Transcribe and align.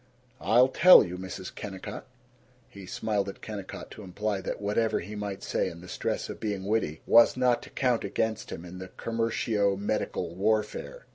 "I'll 0.41 0.67
tell 0.67 1.03
you, 1.03 1.15
Mrs. 1.15 1.53
Kennicott." 1.53 2.07
He 2.67 2.87
smiled 2.87 3.29
at 3.29 3.43
Kennicott, 3.43 3.91
to 3.91 4.01
imply 4.01 4.41
that 4.41 4.59
whatever 4.59 4.99
he 4.99 5.15
might 5.15 5.43
say 5.43 5.69
in 5.69 5.81
the 5.81 5.87
stress 5.87 6.27
of 6.27 6.39
being 6.39 6.65
witty 6.65 7.01
was 7.05 7.37
not 7.37 7.61
to 7.61 7.69
count 7.69 8.03
against 8.03 8.51
him 8.51 8.65
in 8.65 8.79
the 8.79 8.87
commercio 8.87 9.77
medical 9.77 10.33
warfare. 10.33 11.05